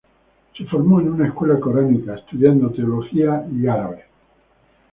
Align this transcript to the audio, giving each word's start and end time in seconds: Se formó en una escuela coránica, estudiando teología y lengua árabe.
Se 0.57 0.65
formó 0.65 0.99
en 0.99 1.09
una 1.09 1.27
escuela 1.27 1.59
coránica, 1.59 2.15
estudiando 2.15 2.71
teología 2.71 3.45
y 3.47 3.53
lengua 3.57 3.73
árabe. 3.75 4.05